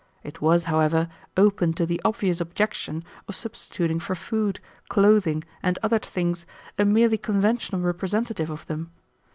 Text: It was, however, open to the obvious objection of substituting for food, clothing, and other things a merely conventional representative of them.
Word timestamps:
It 0.23 0.41
was, 0.41 0.63
however, 0.63 1.09
open 1.37 1.73
to 1.73 1.85
the 1.85 2.01
obvious 2.03 2.41
objection 2.41 3.03
of 3.27 3.35
substituting 3.35 3.99
for 3.99 4.15
food, 4.15 4.59
clothing, 4.89 5.43
and 5.61 5.77
other 5.83 5.99
things 5.99 6.47
a 6.79 6.85
merely 6.85 7.19
conventional 7.19 7.81
representative 7.83 8.49
of 8.49 8.65
them. 8.65 8.89